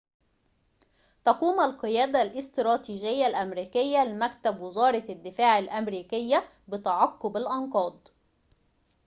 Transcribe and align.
تقوم 1.25 1.59
القيادة 1.59 2.21
الإستراتيجية 2.21 3.27
الأمريكية 3.27 4.03
لمكتب 4.05 4.61
وزارة 4.61 5.03
الدفاع 5.09 5.59
الأمريكية 5.59 6.43
بتعقب 6.67 7.37
الأنقاض 7.37 8.07